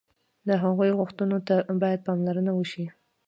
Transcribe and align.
د 0.47 0.49
هغوی 0.63 0.89
غوښتنو 0.99 1.37
ته 1.47 1.55
باید 1.81 2.05
پاملرنه 2.07 2.51
وشي. 2.55 2.85